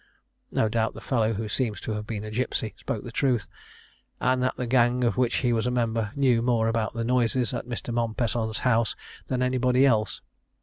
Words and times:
No 0.49 0.67
doubt 0.67 0.95
the 0.95 0.99
fellow, 0.99 1.33
who 1.33 1.47
seems 1.47 1.79
to 1.81 1.91
have 1.91 2.07
been 2.07 2.23
a 2.23 2.31
gipsy, 2.31 2.73
spoke 2.75 3.03
the 3.03 3.11
truth, 3.11 3.47
and 4.19 4.41
that 4.41 4.55
the 4.57 4.65
gang 4.65 5.03
of 5.03 5.15
which 5.15 5.35
he 5.45 5.53
was 5.53 5.67
a 5.67 5.69
member 5.69 6.11
knew 6.15 6.41
more 6.41 6.67
about 6.67 6.93
the 6.95 7.03
noises 7.03 7.53
at 7.53 7.67
Mr. 7.69 7.93
Mompesson's 7.93 8.61
house 8.65 8.95
than 9.27 9.43
anybody 9.43 9.85
else. 9.85 10.21